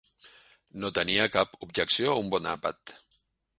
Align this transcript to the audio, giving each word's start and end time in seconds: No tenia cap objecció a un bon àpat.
No 0.83 0.89
tenia 0.99 1.27
cap 1.37 1.53
objecció 1.67 2.11
a 2.13 2.19
un 2.25 2.35
bon 2.35 2.51
àpat. 2.57 2.99